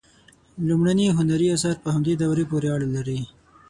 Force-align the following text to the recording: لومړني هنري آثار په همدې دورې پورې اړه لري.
لومړني 0.67 1.07
هنري 1.17 1.47
آثار 1.55 1.75
په 1.83 1.89
همدې 1.95 2.13
دورې 2.21 2.45
پورې 2.51 2.67
اړه 2.75 2.87
لري. 2.95 3.19